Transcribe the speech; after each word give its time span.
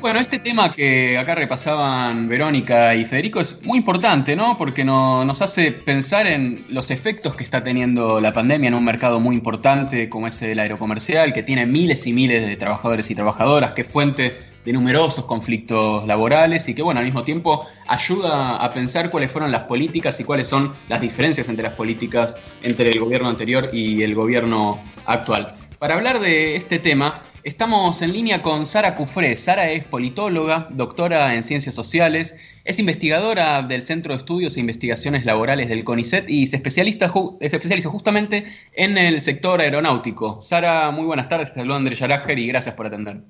Bueno, 0.00 0.20
este 0.20 0.38
tema 0.38 0.72
que 0.72 1.18
acá 1.18 1.34
repasaban 1.34 2.28
Verónica 2.28 2.94
y 2.94 3.04
Federico 3.04 3.40
es 3.40 3.62
muy 3.62 3.78
importante, 3.78 4.36
¿no? 4.36 4.56
Porque 4.56 4.84
nos 4.84 5.42
hace 5.42 5.72
pensar 5.72 6.26
en 6.26 6.64
los 6.68 6.90
efectos 6.90 7.34
que 7.34 7.42
está 7.42 7.64
teniendo 7.64 8.20
la 8.20 8.32
pandemia 8.32 8.68
en 8.68 8.74
un 8.74 8.84
mercado 8.84 9.18
muy 9.18 9.34
importante 9.34 10.08
como 10.08 10.28
es 10.28 10.40
el 10.42 10.60
aerocomercial, 10.60 11.32
que 11.32 11.42
tiene 11.42 11.66
miles 11.66 12.06
y 12.06 12.12
miles 12.12 12.46
de 12.46 12.56
trabajadores 12.56 13.10
y 13.10 13.14
trabajadoras, 13.14 13.72
que 13.72 13.82
es 13.82 13.88
fuente 13.88 14.38
de 14.64 14.72
numerosos 14.72 15.24
conflictos 15.24 16.06
laborales 16.06 16.68
y 16.68 16.74
que, 16.74 16.82
bueno, 16.82 17.00
al 17.00 17.06
mismo 17.06 17.24
tiempo 17.24 17.66
ayuda 17.88 18.56
a 18.56 18.70
pensar 18.70 19.10
cuáles 19.10 19.32
fueron 19.32 19.50
las 19.50 19.64
políticas 19.64 20.20
y 20.20 20.24
cuáles 20.24 20.46
son 20.46 20.72
las 20.88 21.00
diferencias 21.00 21.48
entre 21.48 21.64
las 21.64 21.74
políticas 21.74 22.36
entre 22.62 22.90
el 22.90 23.00
gobierno 23.00 23.28
anterior 23.28 23.70
y 23.72 24.02
el 24.02 24.14
gobierno 24.14 24.80
actual. 25.06 25.56
Para 25.78 25.94
hablar 25.94 26.20
de 26.20 26.56
este 26.56 26.78
tema, 26.78 27.20
Estamos 27.46 28.02
en 28.02 28.12
línea 28.12 28.42
con 28.42 28.66
Sara 28.66 28.96
Cufré. 28.96 29.36
Sara 29.36 29.70
es 29.70 29.84
politóloga, 29.84 30.66
doctora 30.72 31.32
en 31.32 31.44
ciencias 31.44 31.76
sociales, 31.76 32.36
es 32.64 32.80
investigadora 32.80 33.62
del 33.62 33.82
Centro 33.82 34.12
de 34.12 34.18
Estudios 34.18 34.56
e 34.56 34.60
Investigaciones 34.60 35.24
Laborales 35.24 35.68
del 35.68 35.84
CONICET 35.84 36.28
y 36.28 36.46
se, 36.46 36.56
especialista 36.56 37.08
especializa 37.38 37.88
justamente 37.88 38.46
en 38.72 38.98
el 38.98 39.22
sector 39.22 39.60
aeronáutico. 39.60 40.40
Sara, 40.40 40.90
muy 40.90 41.04
buenas 41.04 41.28
tardes, 41.28 41.52
te 41.52 41.60
saluda 41.60 41.76
Andrés 41.76 42.00
Yarajer 42.00 42.36
y 42.36 42.48
gracias 42.48 42.74
por 42.74 42.86
atender. 42.86 43.20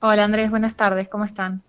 Hola 0.00 0.24
Andrés, 0.24 0.48
buenas 0.48 0.74
tardes, 0.74 1.06
¿cómo 1.10 1.26
están? 1.26 1.60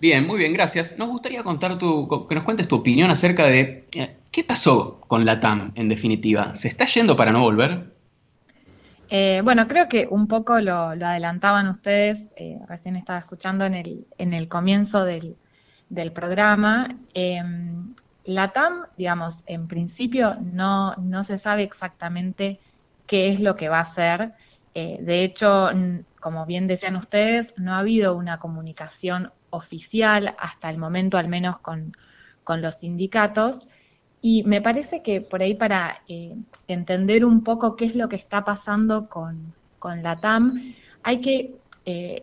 Bien, 0.00 0.24
muy 0.24 0.38
bien, 0.38 0.52
gracias. 0.52 0.96
Nos 0.96 1.08
gustaría 1.08 1.42
contar 1.42 1.76
tu, 1.76 2.28
que 2.28 2.36
nos 2.36 2.44
cuentes 2.44 2.68
tu 2.68 2.76
opinión 2.76 3.10
acerca 3.10 3.48
de 3.48 3.88
eh, 3.94 4.16
qué 4.30 4.44
pasó 4.44 5.00
con 5.08 5.24
la 5.24 5.40
TAM 5.40 5.72
en 5.74 5.88
definitiva. 5.88 6.54
¿Se 6.54 6.68
está 6.68 6.84
yendo 6.84 7.16
para 7.16 7.32
no 7.32 7.40
volver? 7.40 7.90
Eh, 9.14 9.42
bueno, 9.44 9.68
creo 9.68 9.90
que 9.90 10.06
un 10.10 10.26
poco 10.26 10.58
lo, 10.58 10.74
adelantaban 10.74 11.68
ustedes, 11.68 12.32
eh, 12.34 12.58
recién 12.66 12.96
estaba 12.96 13.18
escuchando 13.18 13.66
en 13.66 13.74
el, 13.74 14.06
en 14.16 14.32
el 14.32 14.48
comienzo 14.48 15.04
del, 15.04 15.36
programa. 16.14 16.96
Em, 17.12 17.94
la 18.24 18.52
TAM, 18.54 18.86
digamos, 18.96 19.42
en 19.44 19.68
principio 19.68 20.38
no, 20.40 20.96
se 21.24 21.36
sabe 21.36 21.62
exactamente 21.62 22.58
qué 23.06 23.28
es 23.28 23.38
lo 23.38 23.54
que 23.54 23.68
va 23.68 23.80
a 23.80 23.82
hacer. 23.82 24.32
Eh, 24.74 24.96
de 25.02 25.24
hecho, 25.24 25.68
como 26.18 26.46
bien 26.46 26.66
decían 26.66 26.96
ustedes, 26.96 27.52
no 27.58 27.74
ha 27.74 27.80
habido 27.80 28.16
una 28.16 28.38
comunicación 28.38 29.30
oficial 29.50 30.34
hasta 30.38 30.70
el 30.70 30.78
momento, 30.78 31.18
al 31.18 31.28
menos 31.28 31.58
con 31.58 31.92
los 32.46 32.76
sindicatos. 32.76 33.68
Y 34.22 34.44
me 34.44 34.62
parece 34.62 35.02
que 35.02 35.20
por 35.20 35.42
ahí 35.42 35.54
para 35.54 36.00
eh, 36.08 36.36
entender 36.68 37.24
un 37.24 37.42
poco 37.42 37.76
qué 37.76 37.86
es 37.86 37.96
lo 37.96 38.08
que 38.08 38.16
está 38.16 38.44
pasando 38.44 39.08
con, 39.08 39.52
la 40.00 40.16
TAM, 40.16 40.74
hay 41.02 41.20
que 41.20 41.56
eh, 41.84 42.22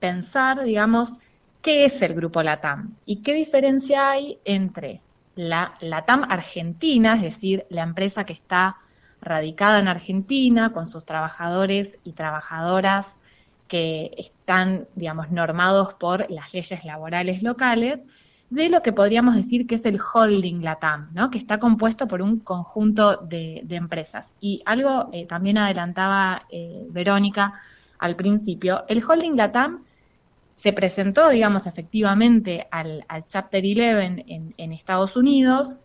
pensar, 0.00 0.64
digamos, 0.64 1.12
qué 1.60 1.84
es 1.84 2.00
el 2.02 2.14
grupo 2.14 2.42
LATAM 2.42 2.94
y 3.06 3.16
qué 3.16 3.32
diferencia 3.34 4.10
hay 4.10 4.38
entre 4.44 5.00
la 5.34 5.76
LATAM 5.80 6.24
Argentina, 6.28 7.14
es 7.16 7.22
decir, 7.22 7.66
la 7.70 7.82
empresa 7.82 8.24
que 8.24 8.34
está 8.34 8.76
radicada 9.20 9.78
en 9.78 9.88
Argentina 9.88 10.72
con 10.72 10.86
sus 10.86 11.04
trabajadores 11.04 11.98
y 12.04 12.12
trabajadoras 12.12 13.18
que 13.66 14.12
están, 14.18 14.86
digamos, 14.94 15.30
normados 15.30 15.94
por 15.94 16.30
las 16.30 16.52
leyes 16.52 16.84
laborales 16.84 17.42
locales, 17.42 18.00
de 18.50 18.68
lo 18.68 18.82
que 18.82 18.92
podríamos 18.92 19.34
decir 19.34 19.66
que 19.66 19.74
es 19.76 19.84
el 19.84 20.00
holding 20.00 20.62
LATAM, 20.62 21.10
¿no? 21.12 21.30
que 21.30 21.38
está 21.38 21.58
compuesto 21.58 22.06
por 22.06 22.22
un 22.22 22.40
conjunto 22.40 23.16
de, 23.16 23.64
empresas. 23.70 24.32
Y 24.40 24.62
algo 24.64 25.08
eh, 25.12 25.26
también 25.26 25.58
adelantaba 25.58 26.42
eh, 26.50 26.86
Verónica 26.90 27.54
al 27.98 28.16
principio, 28.16 28.84
el 28.88 29.02
holding 29.02 29.36
LATAM 29.36 29.84
se 30.54 30.72
presentó, 30.72 31.30
digamos, 31.30 31.66
efectivamente 31.66 32.66
al, 32.70 33.04
Chapter 33.28 33.64
11 33.64 34.24
en, 34.56 34.72
Estados 34.72 35.16
Unidos 35.16 35.76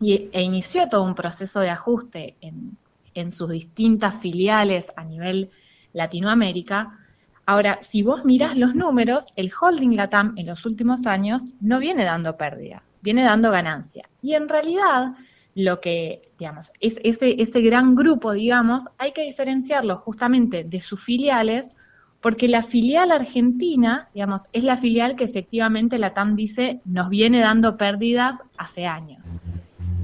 y, 0.00 0.30
e 0.32 0.42
inició 0.42 0.88
todo 0.88 1.02
un 1.02 1.14
proceso 1.14 1.60
de 1.60 1.70
ajuste 1.70 2.36
en, 2.40 2.76
en 3.14 3.32
sus 3.32 3.50
distintas 3.50 4.16
filiales 4.16 4.86
a 4.96 5.04
nivel 5.04 5.50
Latinoamérica, 5.92 6.98
Ahora, 7.48 7.78
si 7.80 8.02
vos 8.02 8.26
mirás 8.26 8.58
los 8.58 8.74
números, 8.74 9.24
el 9.34 9.50
holding 9.58 9.96
LATAM 9.96 10.34
en 10.36 10.44
los 10.48 10.66
últimos 10.66 11.06
años 11.06 11.54
no 11.62 11.78
viene 11.78 12.04
dando 12.04 12.36
pérdida, 12.36 12.82
viene 13.00 13.22
dando 13.22 13.50
ganancia. 13.50 14.06
Y 14.20 14.34
en 14.34 14.50
realidad, 14.50 15.14
lo 15.54 15.80
que, 15.80 16.30
digamos, 16.38 16.72
es 16.78 16.96
ese, 17.02 17.40
ese 17.40 17.62
gran 17.62 17.94
grupo, 17.94 18.32
digamos, 18.32 18.82
hay 18.98 19.12
que 19.12 19.22
diferenciarlo 19.22 19.96
justamente 19.96 20.62
de 20.62 20.82
sus 20.82 21.02
filiales, 21.02 21.74
porque 22.20 22.48
la 22.48 22.62
filial 22.62 23.12
argentina, 23.12 24.10
digamos, 24.12 24.42
es 24.52 24.62
la 24.62 24.76
filial 24.76 25.16
que 25.16 25.24
efectivamente 25.24 25.96
la 25.96 26.12
TAM 26.12 26.36
dice 26.36 26.82
nos 26.84 27.08
viene 27.08 27.40
dando 27.40 27.78
pérdidas 27.78 28.42
hace 28.58 28.86
años. 28.86 29.24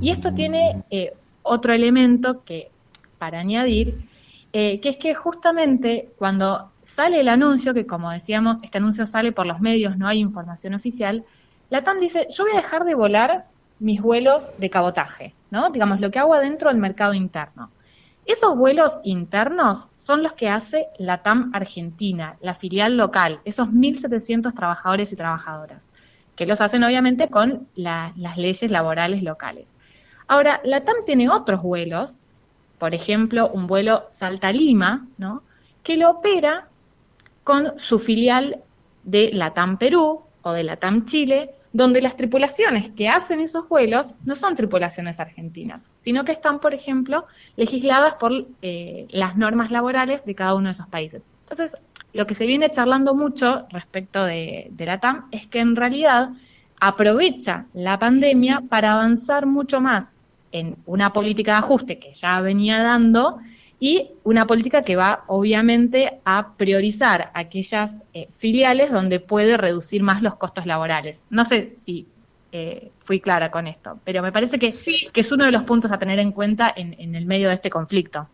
Y 0.00 0.08
esto 0.08 0.32
tiene 0.32 0.82
eh, 0.88 1.12
otro 1.42 1.74
elemento 1.74 2.42
que, 2.42 2.70
para 3.18 3.40
añadir, 3.40 4.08
eh, 4.54 4.80
que 4.80 4.88
es 4.88 4.96
que 4.96 5.14
justamente 5.14 6.08
cuando 6.16 6.70
sale 6.94 7.20
el 7.20 7.28
anuncio, 7.28 7.74
que 7.74 7.86
como 7.86 8.10
decíamos, 8.10 8.58
este 8.62 8.78
anuncio 8.78 9.06
sale 9.06 9.32
por 9.32 9.46
los 9.46 9.60
medios, 9.60 9.96
no 9.96 10.06
hay 10.06 10.18
información 10.18 10.74
oficial, 10.74 11.24
la 11.70 11.82
TAM 11.82 11.98
dice, 11.98 12.28
yo 12.30 12.44
voy 12.44 12.52
a 12.52 12.56
dejar 12.56 12.84
de 12.84 12.94
volar 12.94 13.46
mis 13.80 14.00
vuelos 14.00 14.52
de 14.58 14.70
cabotaje, 14.70 15.34
¿no? 15.50 15.70
Digamos, 15.70 16.00
lo 16.00 16.10
que 16.10 16.18
hago 16.18 16.34
adentro 16.34 16.70
del 16.70 16.78
mercado 16.78 17.14
interno. 17.14 17.70
Esos 18.26 18.56
vuelos 18.56 18.98
internos 19.02 19.88
son 19.96 20.22
los 20.22 20.32
que 20.32 20.48
hace 20.48 20.86
la 20.98 21.22
TAM 21.22 21.50
Argentina, 21.52 22.36
la 22.40 22.54
filial 22.54 22.96
local, 22.96 23.40
esos 23.44 23.68
1.700 23.68 24.54
trabajadores 24.54 25.12
y 25.12 25.16
trabajadoras, 25.16 25.82
que 26.36 26.46
los 26.46 26.60
hacen 26.60 26.84
obviamente 26.84 27.28
con 27.28 27.68
las 27.74 28.36
leyes 28.36 28.70
laborales 28.70 29.22
locales. 29.22 29.72
Ahora, 30.26 30.60
la 30.64 30.84
TAM 30.84 30.96
tiene 31.04 31.28
otros 31.28 31.60
vuelos, 31.60 32.18
por 32.78 32.94
ejemplo, 32.94 33.50
un 33.50 33.66
vuelo 33.66 34.04
Salta-Lima, 34.08 35.06
¿no? 35.18 35.42
que 35.82 35.96
lo 35.96 36.10
opera 36.10 36.68
con 37.44 37.78
su 37.78 37.98
filial 37.98 38.62
de 39.04 39.30
Latam 39.32 39.78
Perú 39.78 40.22
o 40.42 40.52
de 40.52 40.64
Latam 40.64 41.06
Chile, 41.06 41.50
donde 41.72 42.00
las 42.00 42.16
tripulaciones 42.16 42.90
que 42.90 43.08
hacen 43.08 43.40
esos 43.40 43.68
vuelos 43.68 44.14
no 44.24 44.36
son 44.36 44.56
tripulaciones 44.56 45.20
argentinas, 45.20 45.82
sino 46.02 46.24
que 46.24 46.32
están, 46.32 46.60
por 46.60 46.72
ejemplo, 46.72 47.26
legisladas 47.56 48.14
por 48.14 48.32
eh, 48.62 49.06
las 49.10 49.36
normas 49.36 49.70
laborales 49.70 50.24
de 50.24 50.34
cada 50.34 50.54
uno 50.54 50.66
de 50.66 50.72
esos 50.72 50.86
países. 50.86 51.22
Entonces, 51.40 51.76
lo 52.12 52.26
que 52.26 52.34
se 52.34 52.46
viene 52.46 52.70
charlando 52.70 53.14
mucho 53.14 53.66
respecto 53.70 54.24
de, 54.24 54.68
de 54.70 54.86
la 54.86 55.00
TAM 55.00 55.26
es 55.32 55.46
que 55.46 55.58
en 55.58 55.76
realidad 55.76 56.30
aprovecha 56.80 57.66
la 57.74 57.98
pandemia 57.98 58.62
para 58.68 58.92
avanzar 58.92 59.46
mucho 59.46 59.80
más 59.80 60.16
en 60.52 60.76
una 60.86 61.12
política 61.12 61.52
de 61.52 61.58
ajuste 61.58 61.98
que 61.98 62.12
ya 62.12 62.40
venía 62.40 62.82
dando 62.82 63.38
y 63.80 64.10
una 64.22 64.46
política 64.46 64.82
que 64.82 64.96
va 64.96 65.24
obviamente 65.26 66.20
a 66.24 66.54
priorizar 66.56 67.30
aquellas 67.34 67.92
eh, 68.12 68.28
filiales 68.36 68.90
donde 68.90 69.20
puede 69.20 69.56
reducir 69.56 70.02
más 70.02 70.22
los 70.22 70.36
costos 70.36 70.66
laborales. 70.66 71.20
No 71.30 71.44
sé 71.44 71.74
si 71.84 72.06
eh, 72.52 72.90
fui 73.04 73.20
clara 73.20 73.50
con 73.50 73.66
esto, 73.66 73.98
pero 74.04 74.22
me 74.22 74.32
parece 74.32 74.58
que, 74.58 74.72
que, 75.12 75.20
es 75.20 75.32
uno 75.32 75.44
de 75.44 75.50
los 75.50 75.64
puntos 75.64 75.90
a 75.92 75.98
tener 75.98 76.18
en 76.18 76.32
cuenta 76.32 76.72
en, 76.74 76.94
en 76.98 77.14
el 77.14 77.26
medio 77.26 77.48
de 77.48 77.54
este 77.54 77.70
conflicto. 77.70 78.28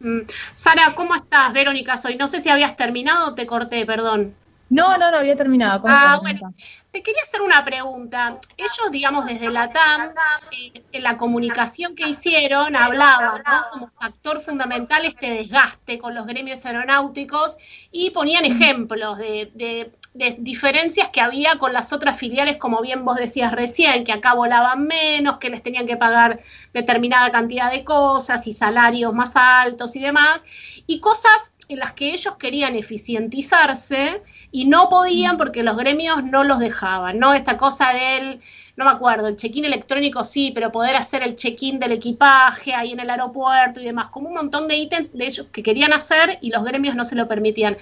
Mm. 0.00 0.20
Sara, 0.54 0.94
¿cómo 0.94 1.14
estás? 1.14 1.52
Verónica 1.52 1.96
soy. 1.96 2.16
No 2.16 2.28
sé 2.28 2.40
si 2.40 2.48
habías 2.48 2.76
terminado 2.76 3.28
o 3.28 3.34
te 3.34 3.46
corté, 3.46 3.84
perdón. 3.86 4.34
No, 4.70 4.96
no, 4.96 5.10
no, 5.10 5.18
había 5.18 5.36
terminado. 5.36 5.84
Ah, 5.86 6.18
bueno, 6.22 6.54
te 6.90 7.02
quería 7.02 7.22
hacer 7.22 7.42
una 7.42 7.64
pregunta. 7.64 8.38
Ellos, 8.56 8.90
digamos, 8.90 9.26
desde 9.26 9.50
la 9.50 9.70
TAM, 9.70 10.12
eh, 10.52 10.82
en 10.92 11.02
la 11.02 11.16
comunicación 11.16 11.94
que 11.94 12.08
hicieron, 12.08 12.74
hablaban 12.74 13.42
¿no? 13.44 13.62
como 13.72 13.90
factor 13.90 14.40
fundamental 14.40 15.04
este 15.04 15.30
desgaste 15.30 15.98
con 15.98 16.14
los 16.14 16.26
gremios 16.26 16.64
aeronáuticos 16.64 17.56
y 17.90 18.10
ponían 18.10 18.44
ejemplos 18.44 19.18
de, 19.18 19.92
diferencias 20.38 21.08
que 21.08 21.20
había 21.20 21.58
con 21.58 21.72
las 21.72 21.92
otras 21.92 22.16
filiales, 22.16 22.56
como 22.56 22.80
bien 22.80 23.04
vos 23.04 23.16
decías 23.16 23.52
recién, 23.52 24.04
que 24.04 24.12
acá 24.12 24.34
volaban 24.34 24.86
menos, 24.86 25.38
que 25.38 25.50
les 25.50 25.60
tenían 25.60 25.88
que 25.88 25.96
pagar 25.96 26.38
determinada 26.72 27.32
cantidad 27.32 27.72
de 27.72 27.82
cosas 27.82 28.46
y 28.46 28.52
salarios 28.52 29.12
más 29.12 29.32
altos 29.34 29.96
y 29.96 30.00
demás, 30.00 30.44
y 30.86 31.00
cosas 31.00 31.53
en 31.68 31.78
las 31.78 31.92
que 31.92 32.12
ellos 32.12 32.36
querían 32.36 32.76
eficientizarse 32.76 34.22
y 34.50 34.66
no 34.66 34.88
podían 34.88 35.36
porque 35.36 35.62
los 35.62 35.76
gremios 35.76 36.22
no 36.24 36.44
los 36.44 36.58
dejaban, 36.58 37.18
¿no? 37.18 37.34
Esta 37.34 37.56
cosa 37.56 37.92
del, 37.92 38.40
no 38.76 38.84
me 38.84 38.90
acuerdo, 38.90 39.28
el 39.28 39.36
check-in 39.36 39.64
electrónico 39.64 40.24
sí, 40.24 40.50
pero 40.52 40.72
poder 40.72 40.96
hacer 40.96 41.22
el 41.22 41.36
check-in 41.36 41.78
del 41.78 41.92
equipaje 41.92 42.74
ahí 42.74 42.92
en 42.92 43.00
el 43.00 43.10
aeropuerto 43.10 43.80
y 43.80 43.84
demás, 43.84 44.08
como 44.08 44.28
un 44.28 44.34
montón 44.34 44.66
de 44.66 44.76
ítems 44.76 45.12
de 45.12 45.26
ellos 45.26 45.46
que 45.52 45.62
querían 45.62 45.92
hacer 45.92 46.38
y 46.40 46.50
los 46.50 46.64
gremios 46.64 46.96
no 46.96 47.04
se 47.04 47.14
lo 47.14 47.28
permitían. 47.28 47.76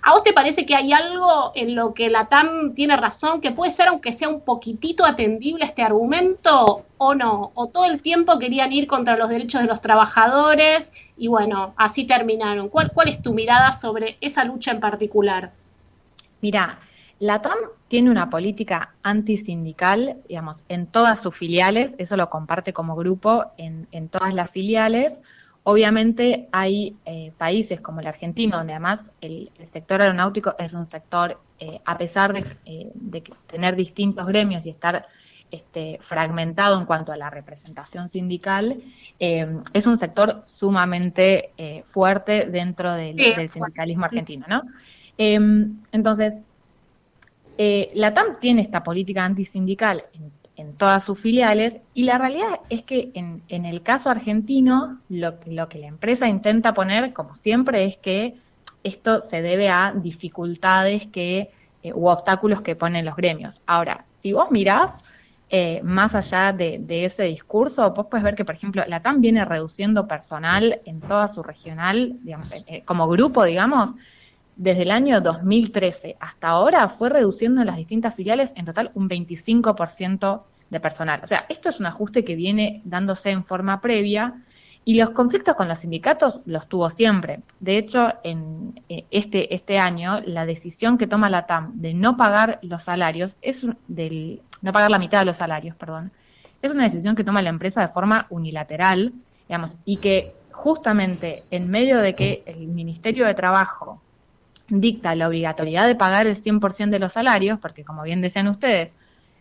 ¿A 0.00 0.12
vos 0.12 0.22
te 0.22 0.32
parece 0.32 0.64
que 0.64 0.74
hay 0.74 0.92
algo 0.92 1.52
en 1.54 1.74
lo 1.74 1.92
que 1.92 2.08
la 2.08 2.26
TAM 2.26 2.72
tiene 2.74 2.96
razón, 2.96 3.40
que 3.40 3.50
puede 3.50 3.72
ser, 3.72 3.88
aunque 3.88 4.12
sea 4.12 4.28
un 4.28 4.40
poquitito 4.40 5.04
atendible 5.04 5.64
este 5.64 5.82
argumento, 5.82 6.84
o 6.98 7.14
no? 7.14 7.50
¿O 7.54 7.66
todo 7.66 7.84
el 7.84 8.00
tiempo 8.00 8.38
querían 8.38 8.72
ir 8.72 8.86
contra 8.86 9.16
los 9.16 9.28
derechos 9.28 9.60
de 9.60 9.66
los 9.66 9.80
trabajadores 9.80 10.92
y 11.16 11.26
bueno, 11.26 11.74
así 11.76 12.04
terminaron? 12.04 12.68
¿Cuál, 12.68 12.92
cuál 12.92 13.08
es 13.08 13.20
tu 13.20 13.34
mirada 13.34 13.72
sobre 13.72 14.16
esa 14.20 14.44
lucha 14.44 14.70
en 14.70 14.80
particular? 14.80 15.50
Mira, 16.40 16.78
la 17.20 17.42
TAM 17.42 17.58
tiene 17.88 18.10
una 18.10 18.30
política 18.30 18.94
antisindical, 19.02 20.18
digamos, 20.28 20.64
en 20.68 20.86
todas 20.86 21.20
sus 21.20 21.34
filiales, 21.36 21.92
eso 21.98 22.16
lo 22.16 22.30
comparte 22.30 22.72
como 22.72 22.94
grupo 22.94 23.46
en, 23.56 24.08
todas 24.08 24.34
las 24.34 24.50
filiales. 24.50 25.20
Obviamente 25.64 26.48
hay 26.52 26.96
eh, 27.04 27.32
países 27.36 27.80
como 27.80 28.00
el 28.00 28.06
argentino, 28.06 28.58
donde 28.58 28.74
además 28.74 29.10
el, 29.20 29.50
sector 29.64 30.00
aeronáutico 30.00 30.54
es 30.58 30.74
un 30.74 30.86
sector, 30.86 31.40
eh, 31.58 31.80
a 31.84 31.98
pesar 31.98 32.32
de, 32.32 32.44
eh, 32.66 32.90
de, 32.94 33.22
tener 33.46 33.74
distintos 33.74 34.26
gremios 34.26 34.64
y 34.66 34.70
estar 34.70 35.06
este, 35.50 35.98
fragmentado 36.00 36.78
en 36.78 36.86
cuanto 36.86 37.10
a 37.10 37.16
la 37.16 37.30
representación 37.30 38.10
sindical, 38.10 38.80
es 39.18 39.86
un 39.86 39.98
sector 39.98 40.42
sumamente 40.44 41.52
fuerte 41.86 42.46
dentro 42.46 42.92
del, 42.92 43.16
del 43.16 43.48
sindicalismo 43.48 44.04
argentino, 44.04 44.46
¿no? 44.46 44.62
entonces, 45.16 46.44
eh, 47.60 47.90
la 47.94 48.14
TAM 48.14 48.38
tiene 48.38 48.62
esta 48.62 48.84
política 48.84 49.24
antisindical 49.24 50.04
en, 50.14 50.30
en, 50.54 50.74
todas 50.74 51.02
sus 51.02 51.18
filiales 51.18 51.78
y 51.92 52.04
la 52.04 52.16
realidad 52.16 52.60
es 52.68 52.84
que 52.84 53.10
en, 53.14 53.42
el 53.48 53.82
caso 53.82 54.10
argentino 54.10 55.00
lo, 55.08 55.40
que 55.40 55.78
la 55.78 55.88
empresa 55.88 56.28
intenta 56.28 56.72
poner, 56.72 57.12
como 57.12 57.34
siempre, 57.34 57.84
es 57.84 57.96
que 57.96 58.36
esto 58.84 59.22
se 59.22 59.42
debe 59.42 59.70
a 59.70 59.92
dificultades 59.92 61.08
que 61.08 61.50
eh, 61.82 61.92
u 61.92 62.06
obstáculos 62.06 62.60
que 62.60 62.76
ponen 62.76 63.04
los 63.04 63.16
gremios. 63.16 63.60
Ahora, 63.66 64.04
si 64.20 64.32
vos 64.32 64.52
mirás 64.52 64.92
eh, 65.50 65.80
más 65.82 66.14
allá 66.14 66.52
de, 66.52 66.80
ese 66.88 67.24
discurso, 67.24 67.90
vos 67.90 68.06
puedes 68.08 68.22
ver 68.22 68.36
que, 68.36 68.44
por 68.44 68.54
ejemplo, 68.54 68.84
la 68.86 69.02
TAM 69.02 69.20
viene 69.20 69.44
reduciendo 69.44 70.06
personal 70.06 70.80
en 70.84 71.00
toda 71.00 71.26
su 71.26 71.42
regional, 71.42 72.18
digamos, 72.22 72.54
como 72.84 73.08
grupo, 73.08 73.42
digamos, 73.42 73.96
desde 74.58 74.82
el 74.82 74.90
año 74.90 75.20
2013 75.20 76.16
hasta 76.18 76.48
ahora 76.48 76.88
fue 76.88 77.08
reduciendo 77.08 77.60
en 77.60 77.68
las 77.68 77.76
distintas 77.76 78.14
filiales 78.14 78.52
en 78.56 78.66
total 78.66 78.90
un 78.94 79.08
25% 79.08 80.42
de 80.68 80.80
personal. 80.80 81.20
O 81.22 81.26
sea, 81.26 81.46
esto 81.48 81.68
es 81.68 81.78
un 81.80 81.86
ajuste 81.86 82.24
que 82.24 82.34
viene 82.34 82.82
dándose 82.84 83.30
en 83.30 83.44
forma 83.44 83.80
previa 83.80 84.42
y 84.84 84.94
los 84.94 85.10
conflictos 85.10 85.54
con 85.54 85.68
los 85.68 85.78
sindicatos 85.78 86.40
los 86.44 86.66
tuvo 86.66 86.90
siempre. 86.90 87.40
De 87.60 87.78
hecho, 87.78 88.14
en 88.24 88.80
eh, 88.88 89.04
este, 89.10 89.54
este 89.54 89.78
año, 89.78 90.20
la 90.24 90.44
decisión 90.44 90.98
que 90.98 91.06
toma 91.06 91.30
la 91.30 91.46
TAM 91.46 91.72
de 91.74 91.94
no 91.94 92.16
pagar 92.16 92.58
los 92.62 92.82
salarios, 92.82 93.36
es 93.40 93.64
del, 93.86 94.42
no 94.60 94.72
pagar 94.72 94.90
la 94.90 94.98
mitad 94.98 95.20
de 95.20 95.26
los 95.26 95.36
salarios, 95.36 95.76
perdón, 95.76 96.10
es 96.62 96.72
una 96.72 96.82
decisión 96.84 97.14
que 97.14 97.22
toma 97.22 97.42
la 97.42 97.50
empresa 97.50 97.80
de 97.80 97.88
forma 97.88 98.26
unilateral, 98.30 99.12
digamos, 99.46 99.76
y 99.84 99.98
que 99.98 100.34
justamente 100.50 101.44
en 101.52 101.70
medio 101.70 101.98
de 101.98 102.16
que 102.16 102.42
el 102.46 102.66
Ministerio 102.66 103.24
de 103.26 103.34
Trabajo 103.34 104.02
dicta 104.68 105.14
la 105.14 105.28
obligatoriedad 105.28 105.86
de 105.86 105.94
pagar 105.94 106.26
el 106.26 106.36
100% 106.36 106.90
de 106.90 106.98
los 106.98 107.12
salarios, 107.12 107.58
porque 107.58 107.84
como 107.84 108.02
bien 108.02 108.20
decían 108.20 108.48
ustedes, 108.48 108.90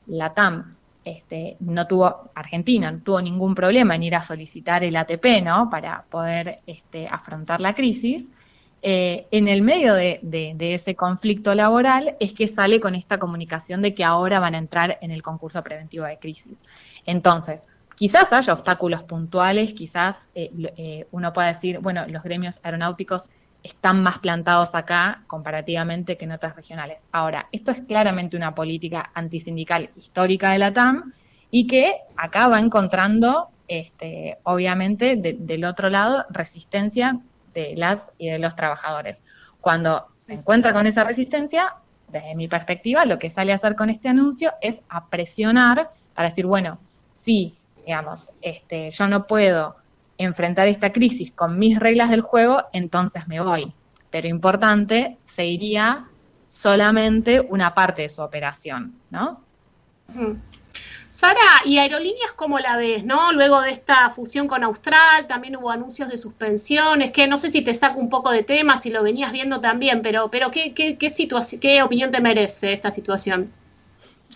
la 0.08 0.34
TAM 0.34 0.76
este, 1.04 1.56
no 1.62 1.88
tuvo, 1.88 2.32
Argentina 2.36 2.92
no 2.92 3.00
tuvo 3.00 3.22
ningún 3.22 3.56
problema 3.56 3.96
en 3.96 4.04
ir 4.04 4.16
a 4.16 4.24
solicitar 4.24 4.84
el 4.84 4.96
ATP, 4.96 5.42
¿no? 5.44 5.70
Para 5.70 6.04
poder 6.10 6.60
este, 6.68 7.08
afrontar 7.08 7.62
la 7.62 7.74
crisis. 7.74 8.28
Eh, 8.82 9.26
en 9.32 9.48
el 9.48 9.62
medio 9.62 9.94
de, 9.94 10.20
ese 10.60 10.96
conflicto 10.96 11.56
laboral 11.56 12.16
es 12.20 12.34
que 12.34 12.48
sale 12.48 12.80
con 12.80 12.94
esta 12.94 13.18
comunicación 13.18 13.82
de 13.82 13.96
que 13.96 14.04
ahora 14.04 14.40
van 14.40 14.56
a 14.56 14.60
entrar 14.60 14.98
en 15.02 15.12
el 15.12 15.24
concurso 15.24 15.64
preventivo 15.64 16.06
de 16.06 16.20
crisis. 16.20 16.58
Entonces, 17.06 17.64
quizás 17.96 18.32
haya 18.34 18.54
obstáculos 18.54 19.04
puntuales, 19.04 19.74
quizás 19.74 20.30
eh, 20.36 20.52
eh, 20.78 21.08
uno 21.12 21.34
pueda 21.34 21.54
decir, 21.54 21.80
bueno, 21.80 22.06
los 22.08 22.22
gremios 22.22 22.60
aeronáuticos 22.64 23.30
están 23.64 24.02
más 24.02 24.20
plantados 24.20 24.76
acá 24.76 25.24
comparativamente 25.28 26.18
que 26.18 26.26
en 26.26 26.32
otras 26.32 26.56
regionales. 26.56 27.02
Ahora, 27.12 27.48
esto 27.52 27.72
es 27.72 27.82
claramente 27.82 28.38
una 28.38 28.56
política 28.56 29.12
antisindical 29.14 29.90
histórica 29.96 30.52
de 30.52 30.60
la 30.60 30.72
TAM 30.72 31.14
y 31.52 31.68
que 31.68 31.96
acá 32.16 32.48
va 32.48 32.60
encontrando, 32.60 33.50
este, 33.68 34.38
obviamente, 34.44 35.16
del 35.18 35.66
otro 35.66 35.90
lado, 35.90 36.26
resistencia 36.30 37.20
de 37.54 37.76
las 37.76 38.02
y 38.18 38.30
de 38.30 38.40
los 38.40 38.56
trabajadores. 38.56 39.20
Cuando 39.62 40.08
se 40.26 40.34
encuentra 40.34 40.74
con 40.74 40.88
esa 40.88 41.04
resistencia, 41.04 41.74
desde 42.08 42.36
mi 42.36 42.48
perspectiva, 42.48 43.06
lo 43.06 43.20
que 43.20 43.30
sale 43.30 43.52
a 43.52 43.56
hacer 43.56 43.76
con 43.76 43.90
este 43.90 44.08
anuncio 44.08 44.54
es 44.62 44.82
a 44.90 45.08
presionar 45.08 45.92
para 46.14 46.30
decir, 46.30 46.46
bueno, 46.46 46.80
sí, 47.26 47.58
digamos, 47.86 48.32
este, 48.42 48.92
yo 48.92 49.08
no 49.08 49.28
puedo 49.28 49.76
enfrentar 50.18 50.68
esta 50.68 50.92
crisis 50.92 51.32
con 51.32 51.60
mis 51.60 51.80
reglas 51.80 52.10
del 52.10 52.22
juego, 52.22 52.64
entonces 52.74 53.28
me 53.28 53.40
voy. 53.42 53.74
Pero 54.10 54.28
importante, 54.28 55.18
seguiría 55.24 56.08
solamente 56.48 57.42
una 57.42 57.74
parte 57.74 58.04
de 58.04 58.10
su 58.10 58.22
operación, 58.22 58.96
¿no? 59.10 59.42
Sara, 61.10 61.62
¿y 61.66 61.78
aerolíneas 61.78 62.32
cómo 62.36 62.60
la 62.60 62.78
ves, 62.78 63.04
no? 63.04 63.32
Luego 63.32 63.62
de 63.62 63.72
esta 63.72 64.10
fusión 64.12 64.48
con 64.48 64.64
Austral, 64.64 65.28
también 65.28 65.56
hubo 65.58 65.72
anuncios 65.72 66.10
de 66.10 66.18
suspensiones, 66.18 67.12
que 67.12 67.28
no 67.28 67.38
sé 67.38 67.50
si 67.50 67.62
te 67.62 67.74
saco 67.74 68.00
un 68.00 68.10
poco 68.10 68.32
de 68.32 68.44
tema, 68.44 68.78
si 68.78 68.90
lo 68.90 69.04
venías 69.04 69.32
viendo 69.32 69.60
también, 69.60 70.02
pero, 70.02 70.30
pero 70.30 70.52
¿qué, 70.52 70.74
qué, 70.74 70.98
qué, 70.98 71.12
qué 71.60 71.84
opinión 71.84 72.12
te 72.12 72.22
merece 72.22 72.74
esta 72.74 72.92
situación? 72.92 73.52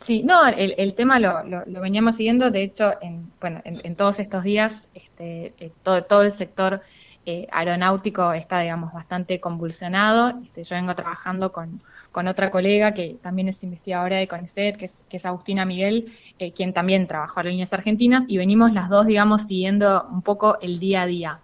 Sí, 0.02 0.24
no, 0.24 0.48
el, 0.48 0.74
el 0.78 0.96
tema 0.96 1.20
lo, 1.20 1.44
lo, 1.44 1.82
veníamos 1.82 2.16
siguiendo, 2.16 2.50
de 2.50 2.64
hecho, 2.64 2.94
en, 3.02 3.32
bueno, 3.40 3.62
en, 3.64 3.96
todos 3.96 4.20
estos 4.20 4.44
días, 4.44 4.88
este, 4.96 5.54
eh, 5.60 5.72
todo, 5.84 6.04
todo 6.04 6.24
el 6.24 6.32
sector 6.32 6.82
eh, 7.26 7.48
aeronáutico 7.52 8.34
está, 8.34 8.62
digamos, 8.62 8.94
bastante 8.94 9.40
convulsionado. 9.40 10.40
Este, 10.44 10.64
yo 10.64 10.76
vengo 10.76 10.96
trabajando 10.96 11.52
con, 11.52 11.82
otra 12.28 12.50
colega 12.50 12.94
que 12.94 13.18
también 13.22 13.48
es 13.48 13.64
investigadora 13.64 14.18
de 14.18 14.28
CONICET, 14.28 14.78
que 14.78 14.86
es, 14.86 15.04
que 15.08 15.18
es 15.18 15.26
Agustina 15.26 15.66
Miguel, 15.66 16.12
eh, 16.40 16.52
quien 16.52 16.74
también 16.74 17.08
trabajó 17.08 17.40
en 17.40 17.46
Aerolíneas 17.46 17.74
Argentinas, 17.74 18.24
y 18.28 18.38
venimos 18.38 18.74
las 18.74 18.90
dos, 18.90 19.06
digamos, 19.06 19.44
siguiendo 19.44 20.08
un 20.12 20.24
poco 20.24 20.58
el 20.62 20.80
día 20.80 21.04
a 21.04 21.06
día. 21.06 21.40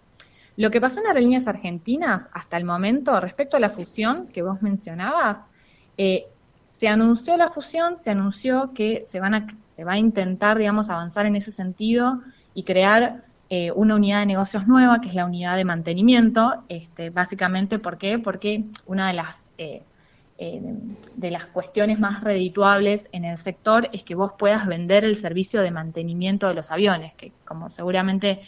Lo 0.56 0.71
que 0.71 0.81
pasó 0.81 1.00
en 1.00 1.07
Aerolíneas 1.07 1.48
Argentinas 1.48 2.27
hasta 2.33 2.57
el 2.57 2.65
momento, 2.65 3.19
respecto 3.19 3.56
a 3.57 3.59
la 3.59 3.69
fusión 3.69 4.27
que 4.27 4.42
vos 4.42 4.63
mencionabas, 4.63 5.45
eh, 5.98 6.27
se 6.79 6.88
anunció 6.88 7.38
la 7.38 7.50
fusión, 7.50 7.97
se 7.97 8.12
anunció 8.12 8.71
que 8.74 9.06
se, 9.07 9.19
van 9.19 9.33
a, 9.33 9.47
se 9.75 9.83
va 9.83 9.94
a 9.94 9.97
intentar, 9.97 10.57
digamos, 10.57 10.89
avanzar 10.89 11.25
en 11.25 11.35
ese 11.35 11.51
sentido 11.51 12.21
y 12.53 12.63
crear 12.63 13.24
eh, 13.50 13.71
una 13.71 13.95
unidad 13.95 14.19
de 14.19 14.25
negocios 14.27 14.68
nueva, 14.68 15.01
que 15.01 15.07
es 15.09 15.15
la 15.15 15.25
unidad 15.25 15.56
de 15.56 15.65
mantenimiento, 15.65 16.63
este, 16.69 17.09
básicamente, 17.09 17.79
¿por 17.79 17.97
qué? 17.97 18.19
Porque 18.19 18.65
una 18.85 19.07
de 19.07 19.13
las, 19.13 19.45
eh, 19.57 19.81
eh, 20.38 20.62
de 21.15 21.31
las 21.31 21.45
cuestiones 21.47 22.00
más 22.00 22.24
redituables 22.24 23.07
en 23.11 23.25
el 23.25 23.37
sector 23.37 23.90
es 23.92 24.04
que 24.04 24.16
vos 24.16 24.33
puedas 24.37 24.68
vender 24.68 25.04
el 25.04 25.16
servicio 25.16 25.61
de 25.61 25.71
mantenimiento 25.71 26.47
de 26.47 26.54
los 26.54 26.71
aviones, 26.71 27.13
que 27.16 27.31
como 27.45 27.69
seguramente 27.69 28.42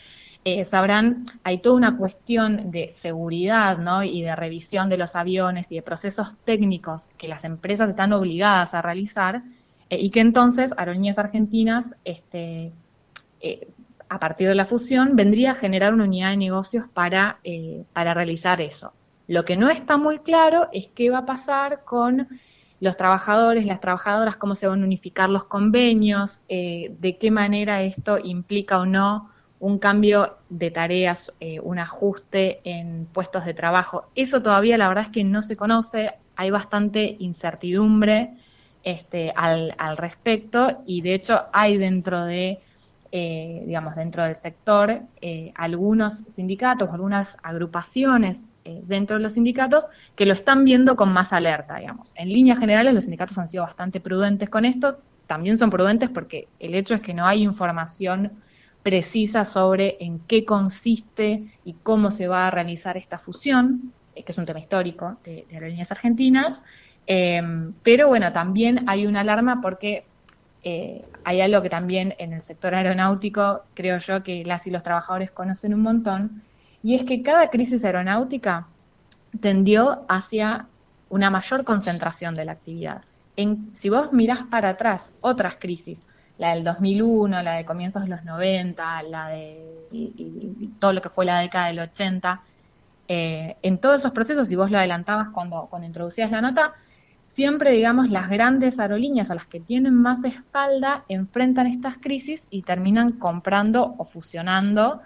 eh, 0.45 0.63
sabrán, 0.63 1.25
hay 1.43 1.57
toda 1.57 1.75
una 1.75 1.97
cuestión 1.97 2.71
de 2.71 2.93
seguridad 2.93 3.77
¿no? 3.77 4.03
y 4.03 4.21
de 4.21 4.35
revisión 4.37 4.87
de 4.87 4.97
los 4.97 5.17
aviones 5.17 5.69
y 5.69 5.75
de 5.75 5.81
procesos 5.81 6.37
técnicos 6.45 7.09
que 7.17 7.27
las 7.27 7.43
empresas 7.43 7.89
están 7.89 8.13
obligadas 8.13 8.73
a 8.73 8.81
realizar 8.81 9.43
eh, 9.89 9.99
y 9.99 10.09
que 10.11 10.21
entonces 10.21 10.73
Aerolíneas 10.77 11.17
Argentinas, 11.17 11.93
este, 12.05 12.71
eh, 13.41 13.67
a 14.07 14.17
partir 14.17 14.47
de 14.47 14.55
la 14.55 14.65
fusión, 14.65 15.17
vendría 15.17 15.51
a 15.51 15.55
generar 15.55 15.93
una 15.93 16.05
unidad 16.05 16.29
de 16.29 16.37
negocios 16.37 16.85
para, 16.93 17.39
para 17.91 18.13
realizar 18.13 18.61
eso. 18.61 18.93
Lo 19.27 19.43
que 19.43 19.57
no 19.57 19.69
está 19.69 19.97
muy 19.97 20.19
claro 20.19 20.69
es 20.71 20.87
qué 20.95 21.09
va 21.09 21.19
a 21.19 21.25
pasar 21.25 21.83
con 21.83 22.27
los 22.79 22.95
trabajadores, 22.95 23.65
las 23.65 23.81
trabajadoras, 23.81 24.37
cómo 24.37 24.55
se 24.55 24.67
van 24.67 24.81
a 24.81 24.85
unificar 24.85 25.29
los 25.29 25.43
convenios, 25.43 26.41
de 26.47 27.17
qué 27.19 27.29
manera 27.29 27.83
esto 27.83 28.17
implica 28.17 28.79
o 28.79 28.85
no 28.87 29.29
un 29.59 29.77
cambio 29.77 30.37
de 30.49 30.71
tareas, 30.71 31.33
eh, 31.39 31.59
un 31.59 31.79
ajuste 31.79 32.61
en 32.63 33.07
puestos 33.11 33.45
de 33.45 33.53
trabajo. 33.53 34.09
Eso 34.15 34.41
todavía 34.41 34.77
la 34.77 34.87
verdad 34.87 35.05
es 35.05 35.09
que 35.11 35.23
no 35.23 35.41
se 35.41 35.57
conoce, 35.57 36.13
hay 36.35 36.49
bastante 36.49 37.17
incertidumbre 37.19 38.35
este, 38.83 39.33
al, 39.35 39.73
respecto 39.97 40.81
y 40.85 41.01
de 41.01 41.13
hecho 41.13 41.45
hay 41.51 41.77
dentro 41.77 42.23
de, 42.23 42.59
eh, 43.11 43.63
digamos, 43.65 43.95
dentro 43.95 44.23
del 44.23 44.37
sector 44.37 45.01
eh, 45.21 45.51
algunos 45.55 46.23
sindicatos, 46.35 46.89
algunas 46.91 47.37
agrupaciones 47.43 48.39
dentro 48.83 49.17
de 49.17 49.23
los 49.23 49.33
sindicatos 49.33 49.85
que 50.15 50.27
lo 50.27 50.33
están 50.33 50.63
viendo 50.63 50.95
con 50.95 51.11
más 51.11 51.33
alerta, 51.33 51.77
digamos. 51.77 52.13
En 52.15 52.29
líneas 52.29 52.59
generales 52.59 52.93
los 52.93 53.03
sindicatos 53.03 53.35
han 53.39 53.49
sido 53.49 53.63
bastante 53.63 53.99
prudentes 53.99 54.47
con 54.47 54.63
esto, 54.63 54.99
también 55.25 55.57
son 55.57 55.71
prudentes 55.71 56.11
porque 56.11 56.47
el 56.59 56.75
hecho 56.75 56.93
es 56.93 57.01
que 57.01 57.15
no 57.15 57.25
hay 57.25 57.41
información 57.41 58.31
precisa 58.83 59.45
sobre 59.45 59.97
en 59.99 60.19
qué 60.19 60.45
consiste 60.45 61.43
y 61.65 61.73
cómo 61.83 62.11
se 62.11 62.27
va 62.27 62.47
a 62.47 62.51
realizar 62.51 62.97
esta 62.97 63.19
fusión, 63.19 63.93
eh, 64.15 64.23
que 64.23 64.31
es 64.31 64.37
un 64.37 64.45
tema 64.45 64.59
histórico 64.59 65.17
de, 65.23 65.45
aerolíneas 65.51 65.91
argentinas, 65.91 66.61
em, 67.07 67.73
pero 67.83 68.07
bueno, 68.07 68.31
también 68.31 68.85
hay 68.87 69.05
una 69.05 69.21
alarma 69.21 69.61
porque 69.61 70.05
eh, 70.63 71.05
hay 71.23 71.41
algo 71.41 71.61
que 71.61 71.69
también 71.69 72.15
en 72.19 72.33
el 72.33 72.41
sector 72.41 72.75
aeronáutico 72.75 73.61
creo 73.73 73.97
yo 73.99 74.23
que 74.23 74.43
las 74.43 74.67
y 74.67 74.71
los 74.71 74.83
trabajadores 74.83 75.31
conocen 75.31 75.73
un 75.73 75.81
montón, 75.81 76.43
y 76.83 76.95
es 76.95 77.03
que 77.03 77.21
cada 77.21 77.49
crisis 77.49 77.83
aeronáutica 77.83 78.67
tendió 79.41 80.05
hacia 80.07 80.67
una 81.09 81.29
mayor 81.29 81.63
concentración 81.63 82.35
de 82.35 82.45
la 82.45 82.53
actividad. 82.53 83.01
Si 83.73 83.89
vos 83.89 84.11
mirás 84.11 84.43
para 84.49 84.69
atrás 84.69 85.13
otras 85.21 85.55
crisis, 85.57 85.99
la 86.39 86.55
del 86.55 86.63
2001, 86.63 87.43
la 87.43 87.55
de 87.55 87.65
comienzos 87.65 88.03
de 88.03 88.09
los 88.09 88.23
90, 88.23 89.03
la 89.03 89.27
de 89.27 89.59
todo 90.79 90.93
lo 90.93 91.01
que 91.01 91.09
fue 91.09 91.25
la 91.25 91.39
década 91.39 91.67
del 91.67 91.79
80, 91.79 92.41
eh, 93.09 93.57
en 93.61 93.77
todos 93.77 93.99
esos 93.99 94.13
procesos, 94.13 94.49
y 94.49 94.55
vos 94.55 94.71
lo 94.71 94.77
adelantabas 94.77 95.29
cuando, 95.33 95.67
cuando 95.69 95.85
introducías 95.85 96.31
la 96.31 96.41
nota, 96.41 96.73
siempre, 97.25 97.71
digamos, 97.71 98.09
las 98.09 98.29
grandes 98.29 98.79
aerolíneas 98.79 99.29
o 99.29 99.35
las 99.35 99.47
que 99.47 99.59
tienen 99.59 99.93
más 99.93 100.23
espalda 100.23 101.03
enfrentan 101.09 101.67
estas 101.67 101.97
crisis 101.97 102.43
y 102.49 102.61
terminan 102.61 103.09
comprando 103.09 103.95
o 103.97 104.05
fusionando 104.05 105.01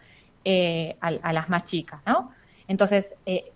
eh, 0.46 0.98
a, 1.02 1.34
las 1.34 1.50
más 1.50 1.64
chicas, 1.64 2.02
¿no? 2.06 2.32
Entonces, 2.68 3.10
eh, 3.26 3.52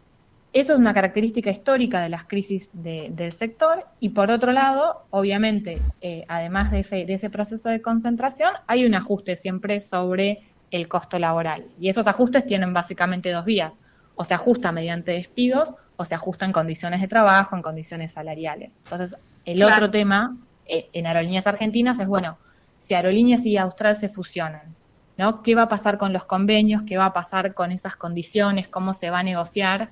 eso 0.54 0.74
es 0.74 0.80
una 0.80 0.94
característica 0.94 1.52
histórica 1.52 2.02
de 2.02 2.10
las 2.10 2.26
crisis 2.26 2.70
del 2.74 3.32
sector 3.34 3.86
y 4.00 4.10
por 4.10 4.32
otro 4.32 4.52
lado, 4.52 5.06
obviamente, 5.10 5.80
eh, 6.02 6.26
además 6.28 6.72
de 6.72 6.80
ese, 6.80 7.06
de 7.06 7.14
ese 7.14 7.30
proceso 7.30 7.70
de 7.70 7.82
concentración, 7.82 8.52
hay 8.66 8.86
un 8.86 8.96
ajuste 8.96 9.36
siempre 9.36 9.80
sobre 9.82 10.42
el 10.72 10.88
costo 10.88 11.20
laboral 11.20 11.66
y 11.80 11.90
esos 11.90 12.08
ajustes 12.08 12.46
tienen 12.46 12.74
básicamente 12.74 13.32
dos 13.32 13.46
vías, 13.46 13.74
o 14.18 14.24
se 14.24 14.34
ajusta 14.34 14.72
mediante 14.72 15.12
despidos 15.12 15.74
o 15.96 16.06
se 16.06 16.16
ajusta 16.16 16.46
en 16.46 16.52
condiciones 16.52 17.02
de 17.02 17.08
trabajo, 17.08 17.56
en 17.56 17.62
condiciones 17.62 18.12
salariales. 18.12 18.72
Entonces, 18.84 19.18
el 19.46 19.64
otro 19.64 19.90
tema 19.90 20.36
eh, 20.66 20.90
en 20.94 21.08
aerolíneas 21.08 21.48
argentinas 21.48 22.00
es, 22.00 22.08
bueno, 22.08 22.38
si 22.84 22.94
aerolíneas 22.94 23.46
y 23.46 23.58
Austral 23.58 23.96
se 23.96 24.10
fusionan, 24.10 24.76
¿no? 25.18 25.42
¿Qué 25.42 25.56
va 25.56 25.64
a 25.64 25.68
pasar 25.68 25.98
con 25.98 26.14
los 26.14 26.26
convenios? 26.26 26.84
¿Qué 26.86 26.98
va 26.98 27.08
a 27.08 27.14
pasar 27.14 27.54
con 27.54 27.72
esas 27.72 27.96
condiciones? 27.96 28.68
¿Cómo 28.68 28.94
se 28.94 29.10
va 29.10 29.20
a 29.20 29.24
negociar? 29.24 29.90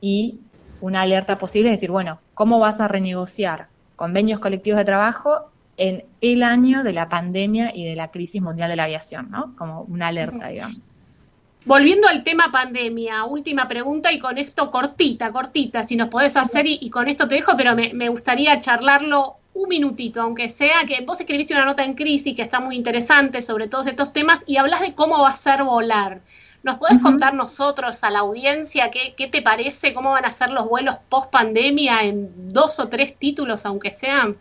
Y 0.00 0.38
una 0.80 1.02
alerta 1.02 1.38
posible 1.38 1.70
es 1.70 1.76
decir, 1.76 1.90
bueno, 1.90 2.20
¿cómo 2.34 2.58
vas 2.58 2.80
a 2.80 2.88
renegociar 2.88 3.68
convenios 3.96 4.40
colectivos 4.40 4.78
de 4.78 4.84
trabajo 4.84 5.50
en 5.76 6.04
el 6.20 6.42
año 6.42 6.82
de 6.82 6.92
la 6.92 7.08
pandemia 7.08 7.74
y 7.74 7.84
de 7.84 7.96
la 7.96 8.10
crisis 8.10 8.42
mundial 8.42 8.70
de 8.70 8.76
la 8.76 8.84
aviación, 8.84 9.30
¿no? 9.30 9.54
Como 9.56 9.82
una 9.82 10.08
alerta, 10.08 10.48
digamos. 10.48 10.80
Volviendo 11.64 12.08
al 12.08 12.24
tema 12.24 12.50
pandemia, 12.50 13.24
última 13.24 13.68
pregunta 13.68 14.12
y 14.12 14.18
con 14.18 14.38
esto 14.38 14.70
cortita, 14.70 15.30
cortita, 15.32 15.84
si 15.84 15.96
nos 15.96 16.08
podés 16.08 16.36
hacer 16.36 16.66
y, 16.66 16.88
con 16.90 17.08
esto 17.08 17.28
te 17.28 17.34
dejo, 17.34 17.56
pero 17.56 17.76
me, 17.76 18.08
gustaría 18.08 18.58
charlarlo 18.58 19.36
un 19.54 19.68
minutito, 19.68 20.22
aunque 20.22 20.48
sea 20.48 20.84
que 20.86 21.04
vos 21.04 21.20
escribiste 21.20 21.54
una 21.54 21.64
nota 21.64 21.84
en 21.84 21.94
crisis 21.94 22.34
que 22.34 22.42
está 22.42 22.60
muy 22.60 22.76
interesante 22.76 23.40
sobre 23.40 23.68
todos 23.68 23.86
estos 23.86 24.12
temas 24.12 24.44
y 24.46 24.56
hablas 24.56 24.80
de 24.80 24.94
cómo 24.94 25.20
va 25.20 25.30
a 25.30 25.34
ser 25.34 25.62
volar. 25.64 26.22
¿Nos 26.68 26.76
podés 26.76 27.00
contar 27.00 27.32
nosotros 27.32 28.04
a 28.04 28.10
la 28.10 28.18
audiencia 28.18 28.90
qué, 28.90 29.14
qué, 29.16 29.26
te 29.26 29.40
parece, 29.40 29.94
cómo 29.94 30.10
van 30.10 30.26
a 30.26 30.30
ser 30.30 30.50
los 30.50 30.68
vuelos 30.68 30.96
post 31.08 31.30
pandemia 31.30 32.02
en 32.02 32.30
dos 32.50 32.78
o 32.78 32.88
tres 32.88 33.18
títulos, 33.18 33.64
aunque 33.64 33.90
sean? 33.90 34.36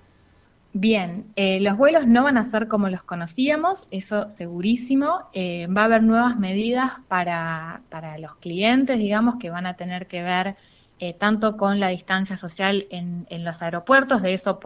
Bien, 0.74 1.32
eh, 1.38 1.62
los 1.62 1.78
vuelos 1.78 2.06
no 2.06 2.26
van 2.26 2.38
a 2.38 2.44
ser 2.44 2.68
como 2.68 2.90
los 2.90 3.02
conocíamos, 3.02 3.88
eso 3.92 4.30
segurísimo. 4.30 5.22
Eh, 5.32 5.68
va 5.68 5.84
a 5.84 5.86
haber 5.86 6.04
nuevas 6.04 6.38
medidas 6.38 6.92
para, 7.08 7.80
los 8.20 8.36
clientes, 8.36 9.00
digamos, 9.00 9.38
que 9.40 9.50
van 9.50 9.66
a 9.66 9.76
tener 9.76 10.08
que 10.08 10.22
ver 10.22 10.58
eh, 11.00 11.14
tanto 11.14 11.56
con 11.56 11.80
la 11.80 11.88
distancia 11.88 12.36
social 12.36 12.88
en, 12.90 13.26
en 13.30 13.46
los 13.46 13.62
aeropuertos, 13.62 14.22
de 14.22 14.34
eso 14.34 14.60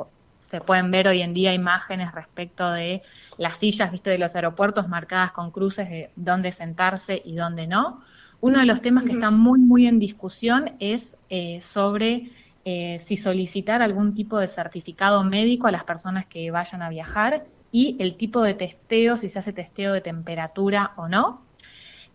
se 0.52 0.62
pueden 0.62 0.92
ver 0.92 1.08
hoy 1.08 1.22
en 1.22 1.34
día 1.34 1.54
imágenes 1.54 2.12
respecto 2.12 2.72
de 2.72 3.02
las 3.38 3.56
sillas, 3.56 3.92
viste, 3.92 4.10
de 4.10 4.18
los 4.18 4.36
aeropuertos 4.36 4.90
marcadas 4.90 5.32
con 5.32 5.50
cruces 5.50 5.90
de 5.90 6.12
dónde 6.16 6.52
sentarse 6.52 7.22
y 7.24 7.36
dónde 7.36 7.68
no. 7.68 8.04
Uno 8.42 8.60
de 8.60 8.66
los 8.66 8.82
temas 8.82 9.06
que 9.06 9.14
está 9.14 9.32
muy, 9.32 9.60
muy 9.60 9.88
en 9.88 9.98
discusión 9.98 10.74
es 10.80 11.18
sobre 11.62 12.32
eh, 12.64 13.00
si 13.00 13.18
solicitar 13.18 13.82
algún 13.82 14.14
tipo 14.14 14.38
de 14.38 14.48
certificado 14.48 15.24
médico 15.24 15.66
a 15.68 15.72
las 15.72 15.84
personas 15.84 16.28
que 16.28 16.52
vayan 16.52 16.84
a 16.84 16.90
viajar 16.90 17.46
y 17.72 17.96
el 18.00 18.18
tipo 18.18 18.44
de 18.44 18.54
testeo, 18.54 19.18
si 19.18 19.30
se 19.30 19.40
hace 19.40 19.54
testeo 19.54 19.94
de 19.94 20.02
temperatura 20.02 20.92
o 20.98 21.08
no. 21.08 21.42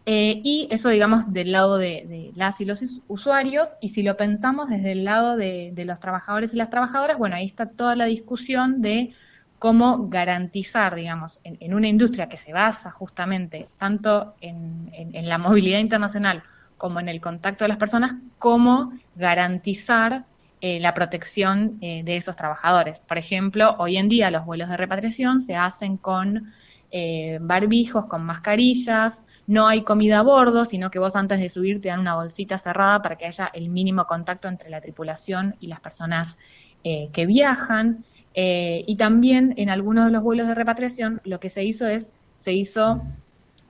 Eh, 0.09 0.41
y 0.45 0.69
eso, 0.71 0.89
digamos, 0.89 1.33
del 1.33 1.51
lado 1.51 1.79
de, 1.79 2.31
las 2.37 2.61
y 2.61 2.65
los 2.65 2.81
usuarios, 3.09 3.69
y 3.81 3.89
si 3.89 4.05
lo 4.05 4.17
pensamos 4.17 4.69
desde 4.69 4.93
el 4.93 5.03
lado 5.05 5.37
de, 5.37 5.73
los 5.85 5.99
trabajadores 5.99 6.55
y 6.55 6.57
las 6.57 6.71
trabajadoras, 6.71 7.19
bueno, 7.19 7.35
ahí 7.35 7.47
está 7.47 7.67
toda 7.67 7.97
la 7.97 8.05
discusión 8.05 8.83
de 8.83 9.13
cómo 9.59 10.09
garantizar, 10.09 10.95
digamos, 10.95 11.41
en, 11.43 11.75
una 11.75 11.89
industria 11.89 12.29
que 12.29 12.37
se 12.37 12.53
basa 12.53 12.93
justamente 12.93 13.69
tanto 13.79 14.37
en, 14.41 14.93
la 15.29 15.39
movilidad 15.39 15.81
internacional 15.81 16.45
como 16.79 17.01
en 17.01 17.09
el 17.09 17.21
contacto 17.21 17.65
de 17.65 17.69
las 17.69 17.79
personas, 17.79 18.15
cómo 18.39 18.93
garantizar 19.17 20.25
eh, 20.61 20.79
la 20.79 20.95
protección 20.95 21.79
eh, 21.81 22.05
de 22.05 22.17
esos 22.17 22.37
trabajadores. 22.37 23.01
Por 23.01 23.19
ejemplo, 23.19 23.75
hoy 23.79 23.97
en 23.97 24.09
día 24.09 24.31
los 24.31 24.45
vuelos 24.45 24.69
de 24.69 24.77
repatriación 24.77 25.43
se 25.43 25.57
hacen 25.57 25.97
con 25.97 26.53
eh, 26.91 27.39
barbijos, 27.41 28.07
con 28.07 28.25
mascarillas, 28.25 29.25
no 29.47 29.69
hay 29.69 29.83
comida 29.83 30.21
a 30.21 30.23
bordo, 30.23 30.65
sino 30.65 30.91
que 30.91 30.99
vos 30.99 31.15
antes 31.17 31.41
de 31.41 31.49
subir 31.49 31.81
te 31.81 31.89
dan 31.89 32.01
una 32.01 32.15
bolsita 32.15 32.59
cerrada 32.59 33.03
para 33.03 33.17
que 33.17 33.27
haya 33.27 33.47
el 33.53 33.69
mínimo 33.69 34.07
contacto 34.07 34.49
entre 34.49 34.71
la 34.71 34.81
tripulación 34.81 35.55
y 35.61 35.69
las 35.69 35.81
personas 35.81 36.39
que 36.83 37.27
viajan. 37.27 38.05
y 38.33 38.97
también 38.97 39.55
en 39.57 39.71
algunos 39.71 40.07
de 40.07 40.13
los 40.13 40.23
vuelos 40.23 40.47
de 40.47 40.55
repatriación 40.55 41.21
lo 41.25 41.41
que 41.41 41.49
se 41.49 41.65
hizo 41.65 41.89
es, 41.89 42.09
se 42.37 42.53
hizo 42.53 43.03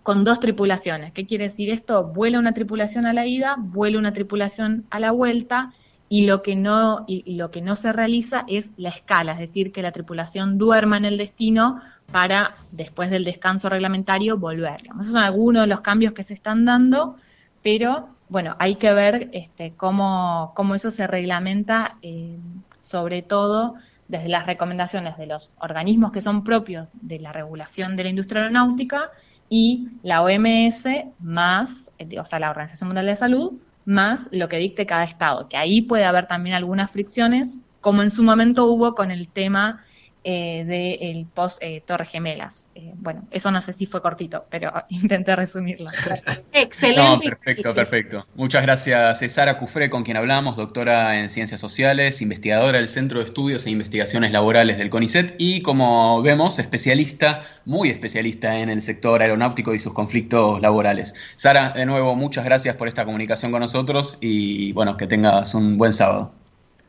con 0.07 0.23
dos 0.23 0.39
tripulaciones. 0.39 1.13
¿Qué 1.13 1.27
quiere 1.27 1.49
decir 1.49 1.69
esto? 1.69 2.05
Vuela 2.05 2.39
una 2.39 2.55
tripulación 2.55 3.07
a 3.07 3.13
la 3.13 3.27
ida, 3.27 3.57
vuela 3.59 3.99
una 3.99 4.13
tripulación 4.13 4.87
a 4.89 5.01
la 5.01 5.11
vuelta 5.11 5.73
y 6.09 6.27
lo 6.27 6.43
que 6.43 6.55
no 6.55 7.05
y, 7.09 7.35
lo 7.35 7.51
que 7.51 7.61
no 7.61 7.75
se 7.75 7.93
realiza 7.93 8.45
es 8.47 8.71
la 8.77 8.91
escala, 8.91 9.33
es 9.33 9.41
decir, 9.41 9.73
que 9.73 9.83
la 9.83 9.91
tripulación 9.91 10.59
duerma 10.59 10.97
en 10.97 11.07
el 11.07 11.19
destino 11.19 11.81
para 12.11 12.57
después 12.71 13.11
del 13.11 13.25
descanso 13.25 13.69
reglamentario 13.69 14.39
volver. 14.39 14.83
Esos 15.01 15.13
son 15.13 15.19
algunos 15.19 15.63
de 15.63 15.69
los 15.69 15.81
cambios 15.81 16.13
que 16.13 16.23
se 16.23 16.35
están 16.35 16.65
dando, 16.65 17.17
pero 17.63 18.09
bueno, 18.29 18.57
hay 18.59 18.77
que 18.77 18.93
ver 18.93 19.31
este, 19.33 19.75
cómo, 19.77 20.53
cómo 20.55 20.75
eso 20.75 20.91
se 20.91 21.07
reglamenta, 21.07 21.97
eh, 22.03 22.39
sobre 22.79 23.23
todo 23.23 23.75
desde 24.09 24.29
las 24.29 24.47
recomendaciones 24.47 25.17
de 25.17 25.27
los 25.27 25.51
organismos 25.59 26.13
que 26.13 26.21
son 26.21 26.45
propios 26.45 26.89
de 26.95 27.19
la 27.19 27.33
regulación 27.33 27.97
de 27.97 28.05
la 28.05 28.11
industria 28.11 28.43
aeronáutica 28.43 29.11
y 29.49 29.89
la 30.03 30.23
OMS 30.23 30.85
más, 31.21 31.91
eh, 31.99 32.21
o 32.21 32.25
sea, 32.25 32.39
la 32.39 32.51
Organización 32.51 32.89
Mundial 32.89 33.07
de 33.07 33.17
Salud, 33.17 33.53
más 33.85 34.23
lo 34.33 34.49
que 34.49 34.59
dicte 34.59 34.87
cada 34.87 35.05
estado, 35.05 35.49
que 35.49 35.57
ahí 35.57 35.83
puede 35.83 36.05
haber 36.05 36.27
también 36.27 36.57
algunas 36.57 36.91
fricciones, 36.91 37.59
como 37.81 38.03
en 38.03 38.11
su 38.11 38.25
momento 38.25 38.67
hubo 38.67 38.95
con 38.97 39.13
el 39.13 39.29
tema 39.29 39.85
eh, 40.29 40.65
del 40.67 41.25
post 41.27 41.59
eh, 41.63 41.85
Torres 41.87 42.09
Gemelas. 42.09 42.67
Eh, 42.75 42.93
bueno, 42.97 43.29
eso 43.31 43.53
no 43.53 43.63
sé 43.63 43.73
si 43.73 43.87
fue 43.87 44.03
cortito, 44.03 44.45
pero 44.51 44.73
intenté 44.89 45.37
resumirlo. 45.37 45.87
Excelente. 46.53 47.29
perfecto, 47.29 47.73
perfecto. 47.73 48.27
Muchas 48.35 48.63
gracias, 48.65 49.21
Sara 49.33 49.57
Cufré, 49.57 49.89
con 49.89 50.03
quien 50.03 50.17
hablamos, 50.17 50.57
doctora 50.57 51.21
en 51.21 51.29
Ciencias 51.29 51.61
Sociales, 51.61 52.21
investigadora 52.23 52.79
del 52.79 52.89
Centro 52.89 53.21
de 53.21 53.27
Estudios 53.27 53.67
e 53.67 53.71
Investigaciones 53.71 54.33
Laborales 54.33 54.79
del 54.79 54.91
CONICET 54.91 55.37
y, 55.39 55.63
como 55.63 56.21
vemos, 56.23 56.59
especialista, 56.59 57.45
muy 57.65 57.91
especialista 57.91 58.59
en 58.59 58.69
el 58.69 58.83
sector 58.83 59.23
aeronáutico 59.23 59.75
y 59.75 59.79
sus 59.79 59.93
conflictos 59.93 60.61
laborales. 60.61 61.15
Sara, 61.37 61.71
de 61.71 61.87
nuevo, 61.87 62.17
muchas 62.17 62.45
gracias 62.45 62.75
por 62.75 62.89
esta 62.89 63.05
comunicación 63.05 63.53
con 63.53 63.61
nosotros 63.61 64.19
y, 64.21 64.73
bueno, 64.73 64.97
que 64.97 65.07
tengas 65.07 65.55
un 65.55 65.79
buen 65.79 65.93
sábado. 65.93 66.33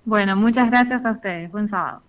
Bueno, 0.05 0.35
muchas 0.35 0.71
gracias 0.71 1.05
a 1.05 1.11
ustedes. 1.11 1.51
Buen 1.51 1.69
sábado. 1.69 2.01